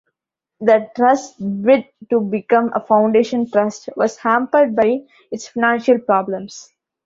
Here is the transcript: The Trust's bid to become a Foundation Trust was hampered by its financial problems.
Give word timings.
The 0.61 0.89
Trust's 0.95 1.39
bid 1.39 1.85
to 2.09 2.21
become 2.21 2.71
a 2.73 2.79
Foundation 2.79 3.45
Trust 3.51 3.89
was 3.95 4.17
hampered 4.17 4.75
by 4.75 5.01
its 5.29 5.47
financial 5.47 5.99
problems. 5.99 6.73